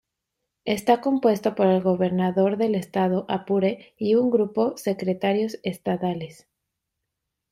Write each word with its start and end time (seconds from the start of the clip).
Está 0.65 0.99
compuesto 0.99 1.53
por 1.53 1.67
el 1.67 1.83
Gobernador 1.83 2.57
del 2.57 2.73
Estado 2.73 3.27
Apure 3.29 3.93
y 3.99 4.15
un 4.15 4.31
grupo 4.31 4.75
Secretarios 4.75 5.59
Estadales. 5.61 6.47